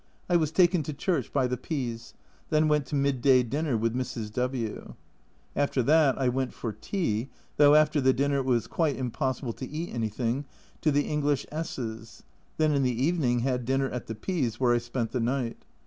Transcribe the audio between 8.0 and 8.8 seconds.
the dinner it was